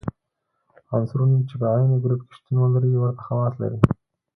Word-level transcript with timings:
عنصرونه 0.93 1.37
چې 1.49 1.55
په 1.59 1.65
عین 1.73 1.91
ګروپ 2.03 2.21
کې 2.27 2.33
شتون 2.37 2.55
ولري 2.59 2.91
ورته 2.99 3.21
خواص 3.25 3.53
لري. 3.61 3.79